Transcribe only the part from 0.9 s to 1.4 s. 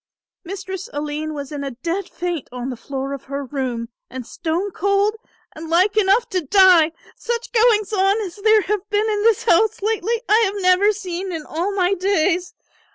Aline